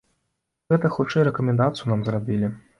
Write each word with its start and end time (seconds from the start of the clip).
Гэта, 0.73 0.91
хутчэй, 0.95 1.27
рэкамендацыю 1.29 1.87
нам 1.95 2.05
зрабілі. 2.11 2.55